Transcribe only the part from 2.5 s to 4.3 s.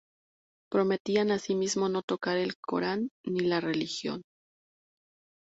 Corán ni la religión.